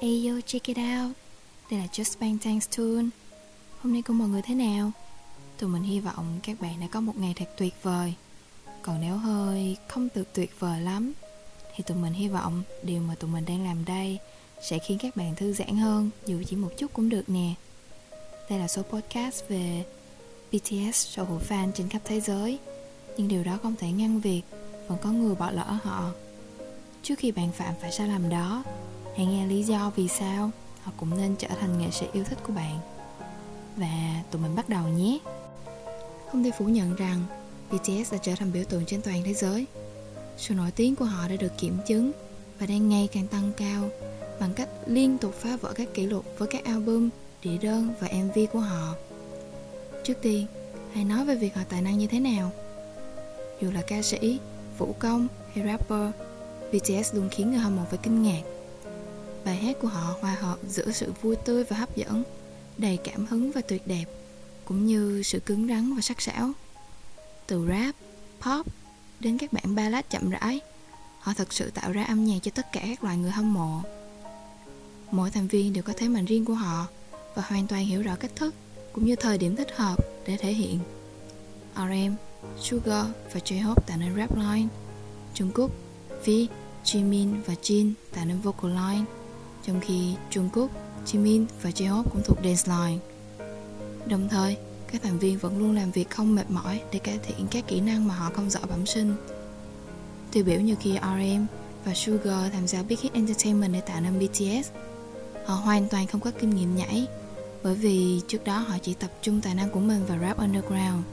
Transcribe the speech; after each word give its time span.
Hey 0.00 0.26
yo, 0.26 0.40
check 0.46 0.66
it 0.66 0.76
out. 0.78 1.16
Đây 1.70 1.80
là 1.80 1.86
Just 1.92 2.16
Bang 2.20 2.38
Tanks 2.38 2.68
Tune. 2.76 3.08
Hôm 3.82 3.92
nay 3.92 4.02
của 4.02 4.12
mọi 4.12 4.28
người 4.28 4.42
thế 4.42 4.54
nào? 4.54 4.90
Tụi 5.58 5.70
mình 5.70 5.82
hy 5.82 6.00
vọng 6.00 6.38
các 6.42 6.60
bạn 6.60 6.80
đã 6.80 6.86
có 6.90 7.00
một 7.00 7.12
ngày 7.18 7.34
thật 7.36 7.48
tuyệt 7.56 7.74
vời. 7.82 8.14
Còn 8.82 9.00
nếu 9.00 9.16
hơi 9.16 9.76
không 9.88 10.08
được 10.14 10.32
tuyệt 10.32 10.50
vời 10.58 10.80
lắm 10.80 11.12
Thì 11.76 11.84
tụi 11.86 11.96
mình 11.96 12.12
hy 12.12 12.28
vọng 12.28 12.62
điều 12.82 13.00
mà 13.00 13.14
tụi 13.14 13.30
mình 13.30 13.44
đang 13.44 13.64
làm 13.64 13.84
đây 13.84 14.18
Sẽ 14.62 14.78
khiến 14.78 14.98
các 15.00 15.16
bạn 15.16 15.34
thư 15.36 15.52
giãn 15.52 15.76
hơn 15.76 16.10
Dù 16.26 16.42
chỉ 16.46 16.56
một 16.56 16.70
chút 16.78 16.92
cũng 16.92 17.08
được 17.08 17.28
nè. 17.28 17.54
Đây 18.50 18.58
là 18.58 18.68
số 18.68 18.82
podcast 18.82 19.42
về 19.48 19.84
BTS 20.52 20.94
sở 20.94 21.24
hữu 21.24 21.40
fan 21.48 21.72
trên 21.72 21.88
khắp 21.88 22.02
thế 22.04 22.20
giới. 22.20 22.58
Nhưng 23.16 23.28
điều 23.28 23.44
đó 23.44 23.58
không 23.62 23.76
thể 23.76 23.90
ngăn 23.90 24.20
việc 24.20 24.42
Vẫn 24.88 24.98
có 25.02 25.10
người 25.10 25.34
bỏ 25.34 25.50
lỡ 25.50 25.78
họ. 25.82 26.10
Trước 27.02 27.18
khi 27.18 27.32
bạn 27.32 27.52
phạm 27.52 27.74
phải 27.80 27.92
sai 27.92 28.08
lầm 28.08 28.28
đó 28.28 28.64
Hãy 29.18 29.26
nghe 29.26 29.46
lý 29.46 29.62
do 29.62 29.92
vì 29.96 30.08
sao 30.08 30.50
họ 30.82 30.92
cũng 30.96 31.16
nên 31.16 31.36
trở 31.36 31.48
thành 31.60 31.78
nghệ 31.78 31.90
sĩ 31.90 32.06
yêu 32.12 32.24
thích 32.24 32.38
của 32.46 32.52
bạn. 32.52 32.78
Và 33.76 34.22
tụi 34.30 34.42
mình 34.42 34.54
bắt 34.56 34.68
đầu 34.68 34.88
nhé. 34.88 35.18
Không 36.32 36.44
thể 36.44 36.50
phủ 36.58 36.64
nhận 36.64 36.96
rằng 36.96 37.24
BTS 37.70 38.12
đã 38.12 38.18
trở 38.22 38.34
thành 38.34 38.52
biểu 38.52 38.64
tượng 38.64 38.84
trên 38.86 39.02
toàn 39.02 39.22
thế 39.24 39.34
giới. 39.34 39.66
Sự 40.36 40.54
nổi 40.54 40.70
tiếng 40.70 40.96
của 40.96 41.04
họ 41.04 41.28
đã 41.28 41.36
được 41.36 41.58
kiểm 41.58 41.78
chứng 41.86 42.12
và 42.58 42.66
đang 42.66 42.88
ngày 42.88 43.08
càng 43.12 43.26
tăng 43.26 43.52
cao 43.56 43.88
bằng 44.40 44.54
cách 44.54 44.68
liên 44.86 45.18
tục 45.18 45.34
phá 45.34 45.56
vỡ 45.56 45.72
các 45.72 45.88
kỷ 45.94 46.06
lục 46.06 46.24
với 46.38 46.48
các 46.48 46.64
album, 46.64 47.08
đĩa 47.42 47.58
đơn 47.58 47.94
và 48.00 48.08
MV 48.08 48.38
của 48.52 48.60
họ. 48.60 48.94
Trước 50.04 50.14
tiên, 50.22 50.46
hãy 50.92 51.04
nói 51.04 51.24
về 51.24 51.34
việc 51.34 51.54
họ 51.54 51.62
tài 51.68 51.82
năng 51.82 51.98
như 51.98 52.06
thế 52.06 52.20
nào. 52.20 52.50
Dù 53.60 53.70
là 53.70 53.82
ca 53.82 54.02
sĩ, 54.02 54.38
vũ 54.78 54.94
công 54.98 55.28
hay 55.54 55.66
rapper, 55.66 56.10
BTS 56.72 57.14
luôn 57.14 57.28
khiến 57.30 57.50
người 57.50 57.60
hâm 57.60 57.76
mộ 57.76 57.82
phải 57.90 57.98
kinh 58.02 58.22
ngạc 58.22 58.42
Bài 59.44 59.56
hát 59.56 59.76
của 59.82 59.88
họ 59.88 60.14
hòa 60.20 60.36
hợp 60.40 60.58
giữa 60.68 60.92
sự 60.92 61.12
vui 61.22 61.36
tươi 61.36 61.64
và 61.64 61.76
hấp 61.76 61.96
dẫn, 61.96 62.22
đầy 62.78 62.96
cảm 63.04 63.26
hứng 63.26 63.52
và 63.52 63.60
tuyệt 63.60 63.86
đẹp, 63.86 64.04
cũng 64.64 64.86
như 64.86 65.22
sự 65.22 65.40
cứng 65.40 65.68
rắn 65.68 65.94
và 65.94 66.00
sắc 66.00 66.20
sảo. 66.20 66.52
Từ 67.46 67.68
rap, 67.68 67.94
pop 68.40 68.66
đến 69.20 69.38
các 69.38 69.52
bản 69.52 69.74
ballad 69.74 70.04
chậm 70.10 70.30
rãi, 70.30 70.60
họ 71.20 71.32
thực 71.34 71.52
sự 71.52 71.70
tạo 71.70 71.92
ra 71.92 72.04
âm 72.04 72.24
nhạc 72.24 72.38
cho 72.42 72.50
tất 72.54 72.72
cả 72.72 72.80
các 72.84 73.04
loại 73.04 73.16
người 73.16 73.30
hâm 73.30 73.54
mộ. 73.54 73.80
Mỗi 75.10 75.30
thành 75.30 75.48
viên 75.48 75.72
đều 75.72 75.82
có 75.82 75.92
thế 75.96 76.08
mạnh 76.08 76.24
riêng 76.24 76.44
của 76.44 76.54
họ 76.54 76.86
và 77.34 77.42
hoàn 77.46 77.66
toàn 77.66 77.84
hiểu 77.84 78.02
rõ 78.02 78.16
cách 78.16 78.36
thức 78.36 78.54
cũng 78.92 79.06
như 79.06 79.16
thời 79.16 79.38
điểm 79.38 79.56
thích 79.56 79.76
hợp 79.76 79.96
để 80.26 80.36
thể 80.36 80.52
hiện. 80.52 80.78
RM, 81.76 82.14
Sugar 82.60 83.06
và 83.32 83.40
J-Hope 83.44 83.80
tạo 83.86 83.96
nên 83.98 84.16
rap 84.16 84.36
line, 84.36 84.68
trung 85.34 85.50
quốc 85.54 85.70
V, 86.26 86.30
Jimin 86.84 87.34
và 87.46 87.54
Jin 87.62 87.92
tạo 88.14 88.24
nên 88.24 88.40
vocal 88.40 88.70
line 88.70 89.04
trong 89.66 89.80
khi 89.80 90.14
Jungkook, 90.30 90.68
Jimin 91.06 91.44
và 91.62 91.70
J-Hope 91.70 92.02
cũng 92.02 92.22
thuộc 92.24 92.38
dance 92.44 92.62
line. 92.66 92.98
Đồng 94.06 94.28
thời, 94.28 94.56
các 94.92 95.02
thành 95.02 95.18
viên 95.18 95.38
vẫn 95.38 95.58
luôn 95.58 95.74
làm 95.74 95.90
việc 95.90 96.10
không 96.10 96.34
mệt 96.34 96.50
mỏi 96.50 96.80
để 96.92 96.98
cải 96.98 97.18
thiện 97.18 97.46
các 97.50 97.64
kỹ 97.66 97.80
năng 97.80 98.08
mà 98.08 98.14
họ 98.14 98.30
không 98.34 98.50
giỏi 98.50 98.62
bẩm 98.68 98.86
sinh. 98.86 99.14
Tiêu 100.32 100.44
biểu 100.44 100.60
như 100.60 100.74
khi 100.80 100.98
RM 101.02 101.46
và 101.84 101.94
Sugar 101.94 102.52
tham 102.52 102.66
gia 102.66 102.82
Big 102.82 102.98
Hit 103.00 103.12
Entertainment 103.12 103.72
để 103.72 103.80
tạo 103.80 104.00
nên 104.00 104.18
BTS, 104.18 104.70
họ 105.44 105.54
hoàn 105.54 105.88
toàn 105.88 106.06
không 106.06 106.20
có 106.20 106.30
kinh 106.40 106.50
nghiệm 106.50 106.76
nhảy 106.76 107.06
bởi 107.62 107.74
vì 107.74 108.20
trước 108.28 108.44
đó 108.44 108.58
họ 108.58 108.78
chỉ 108.82 108.94
tập 108.94 109.10
trung 109.22 109.40
tài 109.40 109.54
năng 109.54 109.70
của 109.70 109.80
mình 109.80 110.06
vào 110.06 110.18
rap 110.18 110.38
underground. 110.38 111.04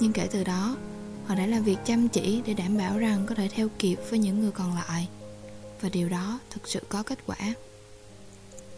Nhưng 0.00 0.12
kể 0.12 0.28
từ 0.30 0.44
đó, 0.44 0.76
họ 1.26 1.34
đã 1.34 1.46
làm 1.46 1.62
việc 1.62 1.78
chăm 1.84 2.08
chỉ 2.08 2.42
để 2.46 2.54
đảm 2.54 2.78
bảo 2.78 2.98
rằng 2.98 3.26
có 3.26 3.34
thể 3.34 3.48
theo 3.48 3.68
kịp 3.78 3.96
với 4.10 4.18
những 4.18 4.40
người 4.40 4.50
còn 4.50 4.74
lại 4.74 5.08
và 5.80 5.88
điều 5.88 6.08
đó 6.08 6.40
thực 6.50 6.68
sự 6.68 6.80
có 6.88 7.02
kết 7.02 7.18
quả. 7.26 7.54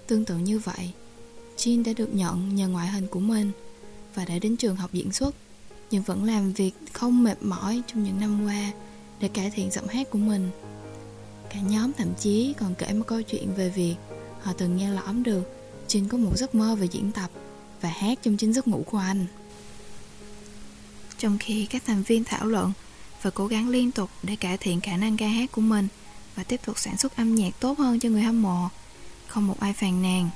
Tương 0.07 0.25
tự 0.25 0.37
như 0.37 0.59
vậy, 0.59 0.93
Jin 1.57 1.85
đã 1.85 1.93
được 1.97 2.15
nhận 2.15 2.57
nhờ 2.57 2.69
ngoại 2.69 2.89
hình 2.89 3.07
của 3.07 3.21
mình 3.21 3.53
và 4.15 4.25
đã 4.25 4.39
đến 4.39 4.57
trường 4.57 4.77
học 4.77 4.93
diễn 4.93 5.13
xuất 5.13 5.35
nhưng 5.91 6.03
vẫn 6.03 6.25
làm 6.25 6.53
việc 6.53 6.73
không 6.93 7.23
mệt 7.23 7.43
mỏi 7.43 7.83
trong 7.87 8.05
những 8.05 8.21
năm 8.21 8.47
qua 8.47 8.73
để 9.21 9.29
cải 9.29 9.51
thiện 9.51 9.71
giọng 9.71 9.89
hát 9.89 10.11
của 10.11 10.19
mình. 10.19 10.51
Cả 11.51 11.61
nhóm 11.61 11.93
thậm 11.93 12.09
chí 12.19 12.55
còn 12.59 12.75
kể 12.75 12.93
một 12.93 13.05
câu 13.07 13.23
chuyện 13.23 13.55
về 13.55 13.69
việc 13.69 13.95
họ 14.41 14.53
từng 14.53 14.77
nghe 14.77 14.91
lõm 14.91 15.23
được 15.23 15.43
Jin 15.89 16.09
có 16.09 16.19
một 16.19 16.37
giấc 16.37 16.55
mơ 16.55 16.75
về 16.75 16.89
diễn 16.91 17.13
tập 17.13 17.31
và 17.81 17.89
hát 17.89 18.19
trong 18.23 18.37
chính 18.37 18.53
giấc 18.53 18.69
ngủ 18.69 18.83
của 18.87 18.99
anh. 18.99 19.27
Trong 21.19 21.39
khi 21.39 21.67
các 21.67 21.83
thành 21.87 22.03
viên 22.03 22.25
thảo 22.25 22.47
luận 22.47 22.73
và 23.23 23.31
cố 23.31 23.47
gắng 23.47 23.69
liên 23.69 23.93
tục 23.93 24.11
để 24.23 24.37
cải 24.37 24.59
thiện 24.59 24.81
khả 24.81 24.97
năng 24.97 25.17
ca 25.17 25.27
hát 25.27 25.53
của 25.53 25.61
mình, 25.61 25.89
và 26.37 26.43
tiếp 26.43 26.61
tục 26.67 26.79
sản 26.79 26.97
xuất 26.97 27.17
âm 27.17 27.35
nhạc 27.35 27.51
tốt 27.61 27.79
hơn 27.79 28.01
cho 28.01 28.09
người 28.09 28.23
hâm 28.23 28.43
mộ. 28.43 28.69
Không 29.27 29.47
một 29.47 29.61
ai 29.61 29.73
phàn 29.73 30.03
nàn. 30.03 30.31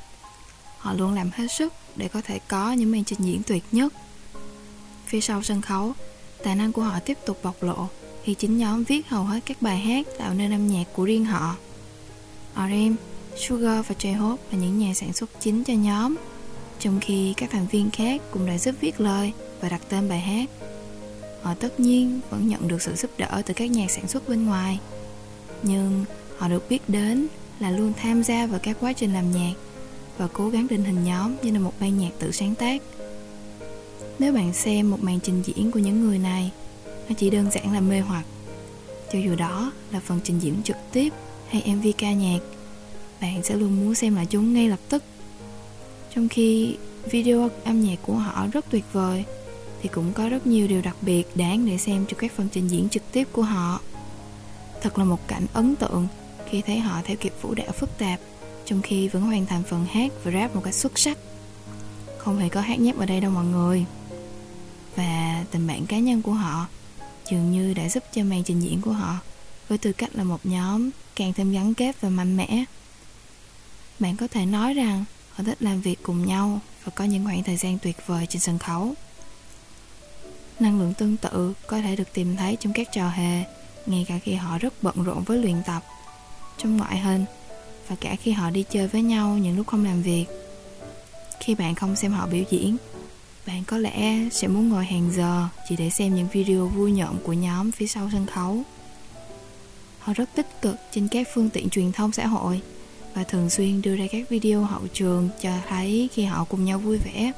Họ 0.78 0.92
luôn 0.92 1.14
làm 1.14 1.30
hết 1.34 1.46
sức 1.48 1.72
để 1.96 2.08
có 2.08 2.20
thể 2.24 2.38
có 2.48 2.72
những 2.72 2.92
màn 2.92 3.04
trình 3.04 3.18
diễn 3.20 3.42
tuyệt 3.42 3.64
nhất. 3.72 3.92
Phía 5.06 5.20
sau 5.20 5.42
sân 5.42 5.60
khấu, 5.62 5.92
tài 6.44 6.56
năng 6.56 6.72
của 6.72 6.82
họ 6.82 6.98
tiếp 7.00 7.18
tục 7.26 7.40
bộc 7.42 7.62
lộ 7.62 7.88
khi 8.24 8.34
chính 8.34 8.58
nhóm 8.58 8.84
viết 8.84 9.08
hầu 9.08 9.24
hết 9.24 9.40
các 9.46 9.62
bài 9.62 9.78
hát 9.78 10.06
tạo 10.18 10.34
nên 10.34 10.52
âm 10.52 10.68
nhạc 10.68 10.84
của 10.92 11.04
riêng 11.04 11.24
họ. 11.24 11.56
RM, 12.56 12.94
Sugar 13.36 13.86
và 13.88 13.94
J-Hope 13.98 14.36
là 14.50 14.58
những 14.58 14.78
nhà 14.78 14.94
sản 14.94 15.12
xuất 15.12 15.30
chính 15.40 15.64
cho 15.64 15.74
nhóm, 15.74 16.16
trong 16.80 17.00
khi 17.00 17.34
các 17.36 17.50
thành 17.50 17.66
viên 17.66 17.90
khác 17.90 18.22
cũng 18.30 18.46
đã 18.46 18.58
giúp 18.58 18.74
viết 18.80 19.00
lời 19.00 19.32
và 19.60 19.68
đặt 19.68 19.80
tên 19.88 20.08
bài 20.08 20.20
hát. 20.20 20.50
Họ 21.42 21.54
tất 21.54 21.80
nhiên 21.80 22.20
vẫn 22.30 22.48
nhận 22.48 22.68
được 22.68 22.82
sự 22.82 22.94
giúp 22.94 23.10
đỡ 23.18 23.42
từ 23.46 23.54
các 23.54 23.70
nhà 23.70 23.86
sản 23.88 24.08
xuất 24.08 24.28
bên 24.28 24.46
ngoài 24.46 24.78
nhưng 25.64 26.04
họ 26.38 26.48
được 26.48 26.68
biết 26.68 26.88
đến 26.88 27.26
là 27.60 27.70
luôn 27.70 27.92
tham 28.02 28.22
gia 28.22 28.46
vào 28.46 28.60
các 28.62 28.76
quá 28.80 28.92
trình 28.92 29.12
làm 29.12 29.32
nhạc 29.32 29.52
và 30.18 30.28
cố 30.32 30.48
gắng 30.48 30.66
định 30.70 30.84
hình 30.84 31.04
nhóm 31.04 31.34
như 31.42 31.50
là 31.50 31.58
một 31.58 31.72
ban 31.80 31.98
nhạc 31.98 32.10
tự 32.18 32.32
sáng 32.32 32.54
tác. 32.54 32.82
Nếu 34.18 34.32
bạn 34.32 34.52
xem 34.52 34.90
một 34.90 35.02
màn 35.02 35.20
trình 35.22 35.42
diễn 35.42 35.70
của 35.70 35.78
những 35.78 36.00
người 36.00 36.18
này, 36.18 36.52
nó 37.08 37.14
chỉ 37.18 37.30
đơn 37.30 37.50
giản 37.50 37.72
là 37.72 37.80
mê 37.80 38.00
hoặc. 38.00 38.24
Cho 39.12 39.18
dù 39.18 39.34
đó 39.34 39.72
là 39.92 40.00
phần 40.00 40.20
trình 40.24 40.38
diễn 40.38 40.62
trực 40.64 40.76
tiếp 40.92 41.12
hay 41.48 41.74
mv 41.76 41.86
ca 41.98 42.12
nhạc, 42.12 42.38
bạn 43.20 43.42
sẽ 43.42 43.56
luôn 43.56 43.80
muốn 43.80 43.94
xem 43.94 44.14
lại 44.14 44.26
chúng 44.26 44.54
ngay 44.54 44.68
lập 44.68 44.80
tức. 44.88 45.02
Trong 46.14 46.28
khi 46.28 46.76
video 47.10 47.50
âm 47.64 47.80
nhạc 47.80 47.96
của 48.02 48.14
họ 48.14 48.46
rất 48.52 48.64
tuyệt 48.70 48.84
vời, 48.92 49.24
thì 49.82 49.88
cũng 49.88 50.12
có 50.12 50.28
rất 50.28 50.46
nhiều 50.46 50.68
điều 50.68 50.82
đặc 50.82 50.96
biệt 51.00 51.24
đáng 51.34 51.66
để 51.66 51.78
xem 51.78 52.04
trong 52.08 52.18
các 52.20 52.32
phần 52.36 52.48
trình 52.52 52.68
diễn 52.68 52.88
trực 52.88 53.02
tiếp 53.12 53.28
của 53.32 53.42
họ. 53.42 53.80
Thật 54.84 54.98
là 54.98 55.04
một 55.04 55.28
cảnh 55.28 55.46
ấn 55.52 55.76
tượng 55.76 56.06
khi 56.50 56.62
thấy 56.62 56.78
họ 56.78 57.00
theo 57.04 57.16
kịp 57.16 57.32
vũ 57.42 57.54
đạo 57.54 57.72
phức 57.72 57.98
tạp, 57.98 58.20
trong 58.64 58.82
khi 58.82 59.08
vẫn 59.08 59.22
hoàn 59.22 59.46
thành 59.46 59.62
phần 59.62 59.86
hát 59.86 60.12
và 60.24 60.30
rap 60.30 60.54
một 60.54 60.60
cách 60.64 60.74
xuất 60.74 60.98
sắc. 60.98 61.18
Không 62.18 62.38
hề 62.38 62.48
có 62.48 62.60
hát 62.60 62.80
nhép 62.80 62.98
ở 62.98 63.06
đây 63.06 63.20
đâu 63.20 63.30
mọi 63.30 63.44
người. 63.44 63.84
Và 64.96 65.44
tình 65.50 65.66
bạn 65.66 65.86
cá 65.86 65.98
nhân 65.98 66.22
của 66.22 66.32
họ 66.32 66.66
dường 67.30 67.52
như 67.52 67.74
đã 67.74 67.88
giúp 67.88 68.04
cho 68.12 68.24
màn 68.24 68.42
trình 68.44 68.60
diễn 68.60 68.80
của 68.80 68.92
họ 68.92 69.18
với 69.68 69.78
tư 69.78 69.92
cách 69.92 70.10
là 70.14 70.24
một 70.24 70.40
nhóm 70.44 70.90
càng 71.16 71.32
thêm 71.32 71.52
gắn 71.52 71.74
kết 71.74 72.00
và 72.00 72.08
mạnh 72.08 72.36
mẽ. 72.36 72.64
Bạn 73.98 74.16
có 74.16 74.28
thể 74.28 74.46
nói 74.46 74.74
rằng 74.74 75.04
họ 75.30 75.44
thích 75.44 75.62
làm 75.62 75.80
việc 75.80 76.02
cùng 76.02 76.26
nhau 76.26 76.60
và 76.84 76.92
có 76.94 77.04
những 77.04 77.24
khoảng 77.24 77.42
thời 77.42 77.56
gian 77.56 77.78
tuyệt 77.78 77.96
vời 78.06 78.26
trên 78.26 78.40
sân 78.40 78.58
khấu. 78.58 78.94
Năng 80.60 80.78
lượng 80.80 80.94
tương 80.94 81.16
tự 81.16 81.54
có 81.66 81.80
thể 81.80 81.96
được 81.96 82.12
tìm 82.12 82.36
thấy 82.36 82.56
trong 82.60 82.72
các 82.72 82.88
trò 82.92 83.08
hề 83.08 83.44
ngay 83.86 84.04
cả 84.08 84.18
khi 84.18 84.34
họ 84.34 84.58
rất 84.58 84.82
bận 84.82 85.04
rộn 85.04 85.22
với 85.22 85.38
luyện 85.38 85.62
tập 85.66 85.82
trong 86.58 86.76
ngoại 86.76 86.98
hình, 86.98 87.24
và 87.88 87.96
cả 88.00 88.16
khi 88.16 88.32
họ 88.32 88.50
đi 88.50 88.64
chơi 88.70 88.88
với 88.88 89.02
nhau 89.02 89.38
những 89.38 89.56
lúc 89.56 89.66
không 89.66 89.84
làm 89.84 90.02
việc. 90.02 90.26
Khi 91.40 91.54
bạn 91.54 91.74
không 91.74 91.96
xem 91.96 92.12
họ 92.12 92.26
biểu 92.26 92.44
diễn, 92.50 92.76
bạn 93.46 93.64
có 93.66 93.78
lẽ 93.78 94.28
sẽ 94.32 94.48
muốn 94.48 94.68
ngồi 94.68 94.84
hàng 94.84 95.10
giờ 95.12 95.48
chỉ 95.68 95.76
để 95.76 95.90
xem 95.90 96.14
những 96.14 96.28
video 96.32 96.66
vui 96.66 96.92
nhộn 96.92 97.16
của 97.24 97.32
nhóm 97.32 97.72
phía 97.72 97.86
sau 97.86 98.08
sân 98.12 98.26
khấu. 98.26 98.62
Họ 99.98 100.12
rất 100.12 100.34
tích 100.34 100.62
cực 100.62 100.76
trên 100.92 101.08
các 101.08 101.28
phương 101.34 101.50
tiện 101.50 101.70
truyền 101.70 101.92
thông 101.92 102.12
xã 102.12 102.26
hội 102.26 102.60
và 103.14 103.24
thường 103.24 103.50
xuyên 103.50 103.82
đưa 103.82 103.96
ra 103.96 104.04
các 104.12 104.28
video 104.28 104.64
hậu 104.64 104.86
trường 104.92 105.28
cho 105.40 105.50
thấy 105.68 106.08
khi 106.12 106.24
họ 106.24 106.44
cùng 106.44 106.64
nhau 106.64 106.78
vui 106.78 106.98
vẻ. 106.98 107.32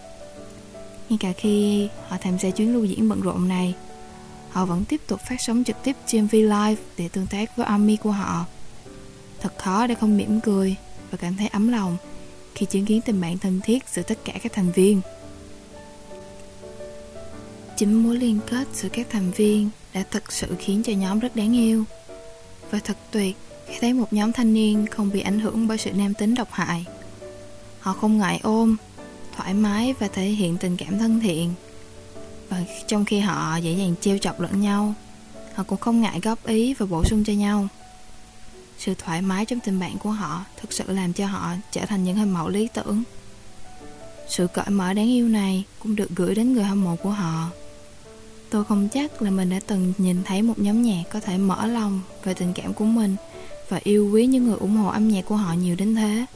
Ngay 1.08 1.18
cả 1.20 1.32
khi 1.32 1.88
họ 2.08 2.16
tham 2.20 2.38
gia 2.38 2.50
chuyến 2.50 2.72
lưu 2.72 2.84
diễn 2.84 3.08
bận 3.08 3.20
rộn 3.20 3.48
này 3.48 3.74
họ 4.50 4.66
vẫn 4.66 4.84
tiếp 4.84 5.00
tục 5.06 5.20
phát 5.28 5.36
sóng 5.38 5.64
trực 5.64 5.76
tiếp 5.84 5.96
trên 6.06 6.26
V 6.26 6.34
Live 6.34 6.76
để 6.98 7.08
tương 7.08 7.26
tác 7.26 7.56
với 7.56 7.66
army 7.66 7.96
của 7.96 8.10
họ. 8.10 8.44
Thật 9.40 9.52
khó 9.58 9.86
để 9.86 9.94
không 9.94 10.16
mỉm 10.16 10.40
cười 10.40 10.76
và 11.10 11.18
cảm 11.18 11.36
thấy 11.36 11.48
ấm 11.48 11.68
lòng 11.68 11.96
khi 12.54 12.66
chứng 12.66 12.84
kiến 12.84 13.00
tình 13.00 13.20
bạn 13.20 13.38
thân 13.38 13.60
thiết 13.64 13.88
giữa 13.88 14.02
tất 14.02 14.18
cả 14.24 14.32
các 14.42 14.52
thành 14.52 14.72
viên. 14.72 15.00
Chính 17.76 18.02
mối 18.02 18.16
liên 18.16 18.38
kết 18.46 18.68
giữa 18.72 18.88
các 18.88 19.06
thành 19.10 19.30
viên 19.30 19.70
đã 19.94 20.04
thực 20.10 20.32
sự 20.32 20.46
khiến 20.58 20.82
cho 20.82 20.92
nhóm 20.92 21.18
rất 21.18 21.36
đáng 21.36 21.56
yêu. 21.56 21.84
Và 22.70 22.78
thật 22.84 22.96
tuyệt 23.10 23.36
khi 23.66 23.74
thấy 23.80 23.92
một 23.92 24.12
nhóm 24.12 24.32
thanh 24.32 24.54
niên 24.54 24.86
không 24.86 25.10
bị 25.10 25.20
ảnh 25.20 25.40
hưởng 25.40 25.68
bởi 25.68 25.78
sự 25.78 25.92
nam 25.92 26.14
tính 26.14 26.34
độc 26.34 26.48
hại. 26.50 26.84
Họ 27.80 27.92
không 27.92 28.18
ngại 28.18 28.40
ôm, 28.42 28.76
thoải 29.36 29.54
mái 29.54 29.94
và 29.98 30.08
thể 30.08 30.24
hiện 30.24 30.56
tình 30.58 30.76
cảm 30.76 30.98
thân 30.98 31.20
thiện 31.20 31.54
và 32.48 32.62
trong 32.86 33.04
khi 33.04 33.18
họ 33.18 33.56
dễ 33.56 33.72
dàng 33.72 33.94
trêu 34.00 34.18
chọc 34.18 34.40
lẫn 34.40 34.60
nhau, 34.60 34.94
họ 35.54 35.62
cũng 35.62 35.78
không 35.78 36.00
ngại 36.00 36.20
góp 36.22 36.46
ý 36.46 36.74
và 36.74 36.86
bổ 36.86 37.04
sung 37.04 37.24
cho 37.24 37.32
nhau. 37.32 37.68
Sự 38.78 38.94
thoải 38.98 39.22
mái 39.22 39.44
trong 39.44 39.60
tình 39.60 39.80
bạn 39.80 39.98
của 39.98 40.10
họ 40.10 40.44
thực 40.60 40.72
sự 40.72 40.84
làm 40.92 41.12
cho 41.12 41.26
họ 41.26 41.54
trở 41.70 41.86
thành 41.86 42.04
những 42.04 42.16
hình 42.16 42.30
mẫu 42.30 42.48
lý 42.48 42.68
tưởng. 42.74 43.02
Sự 44.28 44.46
cởi 44.46 44.70
mở 44.70 44.92
đáng 44.92 45.08
yêu 45.08 45.28
này 45.28 45.64
cũng 45.78 45.96
được 45.96 46.10
gửi 46.16 46.34
đến 46.34 46.52
người 46.52 46.64
hâm 46.64 46.84
mộ 46.84 46.96
của 46.96 47.10
họ. 47.10 47.50
Tôi 48.50 48.64
không 48.64 48.88
chắc 48.88 49.22
là 49.22 49.30
mình 49.30 49.50
đã 49.50 49.60
từng 49.66 49.92
nhìn 49.98 50.22
thấy 50.24 50.42
một 50.42 50.58
nhóm 50.58 50.82
nhạc 50.82 51.02
có 51.12 51.20
thể 51.20 51.38
mở 51.38 51.66
lòng 51.66 52.00
về 52.24 52.34
tình 52.34 52.52
cảm 52.52 52.74
của 52.74 52.84
mình 52.84 53.16
và 53.68 53.80
yêu 53.84 54.10
quý 54.12 54.26
những 54.26 54.44
người 54.44 54.56
ủng 54.56 54.76
hộ 54.76 54.88
âm 54.88 55.08
nhạc 55.08 55.22
của 55.26 55.36
họ 55.36 55.52
nhiều 55.52 55.76
đến 55.76 55.94
thế. 55.94 56.26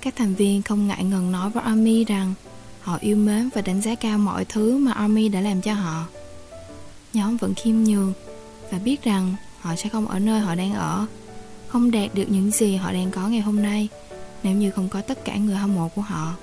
Các 0.00 0.16
thành 0.16 0.34
viên 0.34 0.62
không 0.62 0.88
ngại 0.88 1.04
ngần 1.04 1.32
nói 1.32 1.50
với 1.50 1.62
army 1.62 2.04
rằng 2.04 2.34
họ 2.82 2.98
yêu 3.00 3.16
mến 3.16 3.48
và 3.54 3.60
đánh 3.60 3.80
giá 3.80 3.94
cao 3.94 4.18
mọi 4.18 4.44
thứ 4.44 4.76
mà 4.76 4.92
army 4.92 5.28
đã 5.28 5.40
làm 5.40 5.60
cho 5.60 5.74
họ. 5.74 6.06
Nhóm 7.12 7.36
vẫn 7.36 7.54
khiêm 7.54 7.76
nhường 7.76 8.12
và 8.70 8.78
biết 8.78 9.04
rằng 9.04 9.34
họ 9.60 9.76
sẽ 9.76 9.88
không 9.88 10.08
ở 10.08 10.18
nơi 10.18 10.40
họ 10.40 10.54
đang 10.54 10.74
ở, 10.74 11.06
không 11.68 11.90
đạt 11.90 12.14
được 12.14 12.26
những 12.28 12.50
gì 12.50 12.76
họ 12.76 12.92
đang 12.92 13.10
có 13.10 13.28
ngày 13.28 13.40
hôm 13.40 13.62
nay 13.62 13.88
nếu 14.42 14.54
như 14.54 14.70
không 14.70 14.88
có 14.88 15.00
tất 15.00 15.24
cả 15.24 15.36
người 15.36 15.56
hâm 15.56 15.74
mộ 15.74 15.88
của 15.88 16.02
họ. 16.02 16.34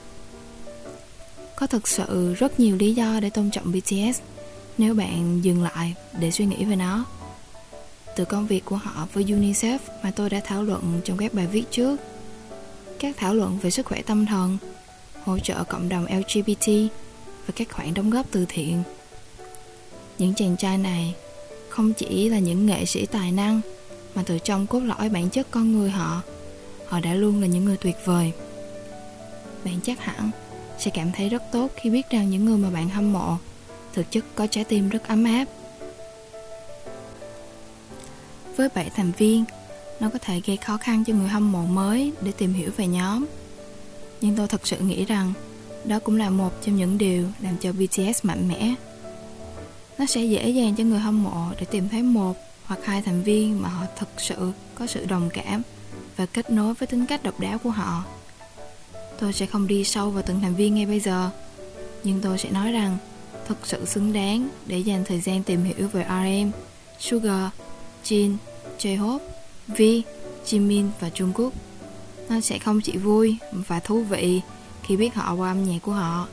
Có 1.56 1.68
thực 1.68 1.88
sự 1.88 2.34
rất 2.34 2.60
nhiều 2.60 2.78
lý 2.78 2.94
do 2.94 3.20
để 3.20 3.30
tôn 3.30 3.52
trọng 3.52 3.72
bts 3.72 4.20
nếu 4.78 4.94
bạn 4.94 5.40
dừng 5.44 5.64
lại 5.64 5.94
để 6.20 6.32
suy 6.32 6.46
nghĩ 6.46 6.66
về 6.66 6.76
nó. 6.76 7.06
Từ 8.16 8.26
công 8.26 8.48
việc 8.48 8.66
của 8.66 8.76
họ 8.76 9.08
với 9.14 9.24
unicef 9.24 9.80
mà 10.04 10.12
tôi 10.12 10.30
đã 10.30 10.42
thảo 10.44 10.64
luận 10.64 11.02
trong 11.04 11.18
các 11.18 11.34
bài 11.34 11.48
viết 11.48 11.64
trước, 11.72 12.00
các 13.00 13.18
thảo 13.18 13.34
luận 13.34 13.58
về 13.62 13.72
sức 13.72 13.86
khỏe 13.86 14.02
tâm 14.02 14.26
thần 14.26 14.58
hỗ 15.30 15.40
trợ 15.40 15.64
cộng 15.64 15.90
đồng 15.90 16.06
lgbt 16.06 16.68
và 17.48 17.54
các 17.56 17.68
khoản 17.72 17.94
đóng 17.94 18.10
góp 18.10 18.26
từ 18.32 18.46
thiện. 18.50 18.84
Những 20.18 20.34
chàng 20.34 20.58
trai 20.58 20.78
này 20.78 21.16
không 21.70 21.94
chỉ 21.94 22.30
là 22.30 22.40
những 22.40 22.66
nghệ 22.66 22.86
sĩ 22.86 23.06
tài 23.06 23.32
năng, 23.32 23.62
mà 24.16 24.24
từ 24.26 24.40
trong 24.40 24.68
cốt 24.68 24.80
lõi 24.80 25.10
bản 25.10 25.30
chất 25.30 25.48
con 25.52 25.72
người 25.72 25.90
họ 25.90 26.22
họ 26.88 27.00
đã 27.00 27.14
luôn 27.14 27.42
là 27.42 27.48
những 27.48 27.66
người 27.66 27.78
tuyệt 27.78 27.96
vời. 28.06 28.32
Bạn 29.66 29.80
chắc 29.84 30.00
hẳn 30.00 30.30
sẽ 30.80 30.92
cảm 30.94 31.12
thấy 31.12 31.30
rất 31.30 31.44
tốt 31.52 31.72
khi 31.76 31.90
biết 31.90 32.10
rằng 32.10 32.30
những 32.30 32.46
người 32.46 32.58
mà 32.58 32.70
bạn 32.70 32.90
hâm 32.90 33.14
mộ 33.14 33.38
thực 33.94 34.12
chất 34.12 34.26
có 34.36 34.48
trái 34.48 34.64
tim 34.64 34.90
rất 34.90 35.08
ấm 35.08 35.24
áp. 35.24 35.46
Với 38.56 38.70
bảy 38.76 38.90
thành 38.96 39.12
viên, 39.18 39.46
nó 40.00 40.10
có 40.10 40.20
thể 40.22 40.42
gây 40.46 40.58
khó 40.58 40.78
khăn 40.78 41.04
cho 41.08 41.14
người 41.14 41.28
hâm 41.28 41.52
mộ 41.52 41.66
mới 41.66 42.14
để 42.22 42.32
tìm 42.32 42.54
hiểu 42.54 42.72
về 42.78 42.88
nhóm 42.88 43.26
nhưng 44.22 44.36
tôi 44.36 44.48
thật 44.48 44.68
sự 44.68 44.78
nghĩ 44.80 45.06
rằng 45.06 45.34
đó 45.86 46.00
cũng 46.00 46.18
là 46.18 46.30
một 46.30 46.54
trong 46.66 46.76
những 46.76 46.98
điều 46.98 47.24
làm 47.40 47.58
cho 47.58 47.72
bts 47.72 48.26
mạnh 48.26 48.48
mẽ 48.48 48.76
nó 49.98 50.06
sẽ 50.06 50.24
dễ 50.24 50.50
dàng 50.50 50.76
cho 50.76 50.84
người 50.84 51.00
hâm 51.00 51.24
mộ 51.24 51.46
để 51.60 51.66
tìm 51.66 51.90
thấy 51.90 52.04
một 52.04 52.38
hoặc 52.66 52.80
hai 52.84 53.02
thành 53.02 53.24
viên 53.24 53.62
mà 53.62 53.70
họ 53.70 53.86
thực 53.98 54.10
sự 54.18 54.52
có 54.76 54.88
sự 54.88 55.06
đồng 55.06 55.30
cảm 55.34 55.62
và 56.16 56.26
kết 56.26 56.52
nối 56.52 56.74
với 56.74 56.88
tính 56.88 57.06
cách 57.06 57.24
độc 57.24 57.40
đáo 57.40 57.58
của 57.58 57.70
họ 57.70 58.04
tôi 59.20 59.34
sẽ 59.34 59.46
không 59.46 59.68
đi 59.68 59.84
sâu 59.84 60.10
vào 60.10 60.24
từng 60.24 60.40
thành 60.42 60.56
viên 60.56 60.76
ngay 60.76 60.86
bây 60.86 61.00
giờ 61.00 61.30
nhưng 62.04 62.22
tôi 62.22 62.38
sẽ 62.38 62.50
nói 62.52 62.72
rằng 62.72 62.98
thực 63.48 63.68
sự 63.68 63.86
xứng 63.86 64.14
đáng 64.14 64.50
để 64.66 64.78
dành 64.78 65.04
thời 65.08 65.20
gian 65.20 65.44
tìm 65.44 65.64
hiểu 65.64 65.88
về 65.88 66.06
RM, 66.10 66.52
Sugar, 67.00 67.50
Jin, 68.04 68.36
J-Hope, 68.80 69.20
V, 69.68 69.82
Jimin 70.46 70.88
và 71.00 71.10
Jungkook. 71.10 71.50
Nó 72.30 72.40
sẽ 72.42 72.60
không 72.60 72.82
chỉ 72.82 72.98
vui 72.98 73.38
và 73.52 73.80
thú 73.80 74.04
vị 74.04 74.42
khi 74.84 74.98
biết 74.98 75.16
họ 75.16 75.34
qua 75.34 75.52
âm 75.52 75.64
nhạc 75.64 75.80
của 75.82 75.92
họ, 75.92 76.28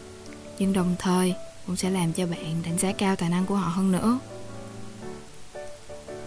nhưng 0.59 0.73
đồng 0.73 0.95
thời 0.99 1.35
cũng 1.67 1.77
sẽ 1.77 1.91
làm 1.91 2.13
cho 2.13 2.27
bạn 2.27 2.63
đánh 2.65 2.79
giá 2.79 2.93
cao 2.93 3.17
tài 3.17 3.29
năng 3.29 3.47
của 3.47 3.55
họ 3.55 3.69
hơn 3.69 3.93
nữa. 3.93 4.19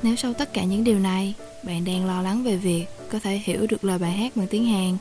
Nếu 0.03 0.15
sau 0.15 0.33
tất 0.33 0.53
cả 0.53 0.63
những 0.63 0.83
điều 0.83 0.99
này, 0.99 1.33
bạn 1.63 1.85
đang 1.85 2.05
lo 2.05 2.21
lắng 2.21 2.43
về 2.43 2.55
việc 2.55 2.85
có 3.11 3.19
thể 3.19 3.41
hiểu 3.43 3.67
được 3.67 3.83
lời 3.83 3.99
bài 3.99 4.11
hát 4.11 4.35
bằng 4.35 4.47
tiếng 4.47 4.65
Hàn, 4.65 4.97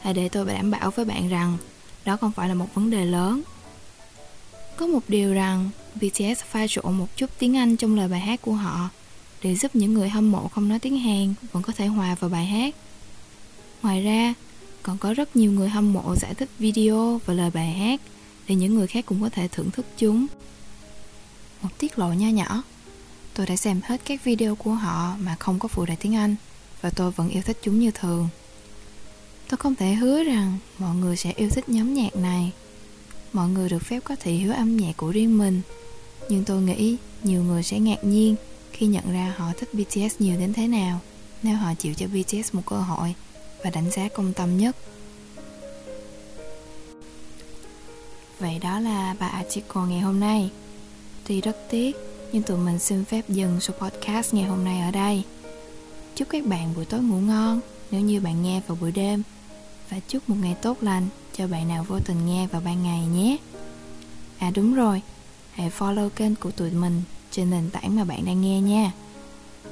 hãy 0.00 0.14
để 0.14 0.28
tôi 0.28 0.46
đảm 0.46 0.70
bảo 0.70 0.90
với 0.90 1.04
bạn 1.04 1.28
rằng 1.28 1.56
đó 2.04 2.16
không 2.16 2.32
phải 2.32 2.48
là 2.48 2.54
một 2.54 2.74
vấn 2.74 2.90
đề 2.90 3.04
lớn. 3.04 3.42
Có 4.76 4.86
một 4.86 5.00
điều 5.08 5.34
rằng 5.34 5.70
BTS 5.94 6.42
pha 6.50 6.66
trộn 6.68 6.98
một 6.98 7.06
chút 7.16 7.30
tiếng 7.38 7.56
Anh 7.56 7.76
trong 7.76 7.96
lời 7.96 8.08
bài 8.08 8.20
hát 8.20 8.42
của 8.42 8.52
họ 8.52 8.88
để 9.42 9.54
giúp 9.54 9.76
những 9.76 9.94
người 9.94 10.08
hâm 10.08 10.30
mộ 10.30 10.48
không 10.48 10.68
nói 10.68 10.78
tiếng 10.78 10.98
Hàn 10.98 11.34
vẫn 11.52 11.62
có 11.62 11.72
thể 11.72 11.86
hòa 11.86 12.16
vào 12.20 12.30
bài 12.30 12.46
hát. 12.46 12.74
Ngoài 13.82 14.02
ra, 14.02 14.34
còn 14.82 14.98
có 14.98 15.14
rất 15.14 15.36
nhiều 15.36 15.52
người 15.52 15.68
hâm 15.68 15.92
mộ 15.92 16.14
giải 16.16 16.34
thích 16.34 16.48
video 16.58 17.20
và 17.26 17.34
lời 17.34 17.50
bài 17.54 17.72
hát 17.72 18.00
để 18.48 18.54
những 18.54 18.74
người 18.74 18.86
khác 18.86 19.06
cũng 19.06 19.22
có 19.22 19.28
thể 19.28 19.48
thưởng 19.48 19.70
thức 19.70 19.86
chúng. 19.96 20.26
Một 21.62 21.68
tiết 21.78 21.98
lộ 21.98 22.12
nho 22.12 22.28
nhỏ, 22.28 22.62
tôi 23.34 23.46
đã 23.46 23.56
xem 23.56 23.80
hết 23.84 24.00
các 24.04 24.24
video 24.24 24.54
của 24.54 24.72
họ 24.72 25.16
mà 25.20 25.36
không 25.38 25.58
có 25.58 25.68
phụ 25.68 25.84
đề 25.84 25.96
tiếng 25.96 26.14
Anh 26.14 26.36
và 26.80 26.90
tôi 26.90 27.10
vẫn 27.10 27.28
yêu 27.28 27.42
thích 27.42 27.58
chúng 27.62 27.80
như 27.80 27.90
thường. 27.90 28.28
Tôi 29.48 29.58
không 29.58 29.74
thể 29.74 29.94
hứa 29.94 30.24
rằng 30.24 30.58
mọi 30.78 30.96
người 30.96 31.16
sẽ 31.16 31.32
yêu 31.36 31.50
thích 31.50 31.68
nhóm 31.68 31.94
nhạc 31.94 32.16
này. 32.16 32.52
Mọi 33.32 33.48
người 33.48 33.68
được 33.68 33.82
phép 33.82 34.00
có 34.04 34.16
thị 34.20 34.32
hiếu 34.32 34.52
âm 34.52 34.76
nhạc 34.76 34.96
của 34.96 35.10
riêng 35.10 35.38
mình, 35.38 35.62
nhưng 36.28 36.44
tôi 36.44 36.62
nghĩ 36.62 36.96
nhiều 37.22 37.42
người 37.42 37.62
sẽ 37.62 37.78
ngạc 37.78 38.04
nhiên 38.04 38.36
khi 38.72 38.86
nhận 38.86 39.12
ra 39.12 39.34
họ 39.36 39.52
thích 39.58 39.74
BTS 39.74 40.14
nhiều 40.18 40.40
đến 40.40 40.52
thế 40.52 40.68
nào 40.68 41.00
nếu 41.42 41.56
họ 41.56 41.74
chịu 41.74 41.94
cho 41.94 42.06
BTS 42.06 42.54
một 42.54 42.62
cơ 42.66 42.76
hội 42.76 43.14
và 43.64 43.70
đánh 43.70 43.90
giá 43.90 44.08
công 44.08 44.32
tâm 44.32 44.58
nhất. 44.58 44.76
Vậy 48.38 48.58
đó 48.58 48.80
là 48.80 49.14
bài 49.20 49.30
article 49.30 49.82
ngày 49.88 50.00
hôm 50.00 50.20
nay. 50.20 50.50
Tuy 51.24 51.40
rất 51.40 51.56
tiếc, 51.70 51.96
nhưng 52.32 52.42
tụi 52.42 52.58
mình 52.58 52.78
xin 52.78 53.04
phép 53.04 53.28
dừng 53.28 53.60
số 53.60 53.74
podcast 53.74 54.34
ngày 54.34 54.44
hôm 54.44 54.64
nay 54.64 54.80
ở 54.80 54.90
đây. 54.90 55.24
Chúc 56.14 56.28
các 56.28 56.46
bạn 56.46 56.74
buổi 56.76 56.84
tối 56.84 57.00
ngủ 57.00 57.16
ngon 57.16 57.60
nếu 57.90 58.00
như 58.00 58.20
bạn 58.20 58.42
nghe 58.42 58.60
vào 58.66 58.78
buổi 58.80 58.92
đêm 58.92 59.22
và 59.90 60.00
chúc 60.08 60.28
một 60.28 60.36
ngày 60.40 60.56
tốt 60.62 60.76
lành 60.80 61.06
cho 61.36 61.46
bạn 61.46 61.68
nào 61.68 61.84
vô 61.88 61.98
tình 62.04 62.26
nghe 62.26 62.46
vào 62.46 62.62
ban 62.64 62.82
ngày 62.82 63.06
nhé. 63.06 63.36
À 64.38 64.50
đúng 64.54 64.74
rồi, 64.74 65.02
hãy 65.50 65.70
follow 65.78 66.08
kênh 66.08 66.34
của 66.34 66.50
tụi 66.50 66.70
mình 66.70 67.02
trên 67.30 67.50
nền 67.50 67.70
tảng 67.70 67.96
mà 67.96 68.04
bạn 68.04 68.24
đang 68.24 68.40
nghe 68.40 68.60
nha. 68.60 68.92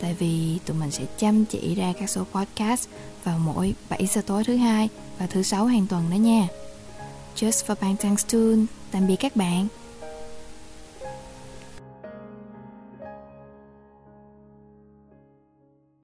Tại 0.00 0.14
vì 0.18 0.58
tụi 0.66 0.76
mình 0.76 0.90
sẽ 0.90 1.04
chăm 1.18 1.44
chỉ 1.44 1.74
ra 1.74 1.92
các 2.00 2.10
số 2.10 2.24
podcast 2.32 2.88
vào 3.24 3.38
mỗi 3.38 3.74
7 3.88 4.06
giờ 4.06 4.20
tối 4.26 4.44
thứ 4.44 4.56
hai 4.56 4.88
và 5.18 5.26
thứ 5.26 5.42
sáu 5.42 5.66
hàng 5.66 5.86
tuần 5.86 6.10
đó 6.10 6.14
nha. 6.14 6.48
Just 7.36 7.66
for 7.66 7.74
Bang 7.80 7.96
Thanks 7.96 8.26
Tune. 8.32 8.66
Tạm 8.90 9.06
biệt 9.06 9.16
các 9.16 9.36
bạn. 9.36 9.68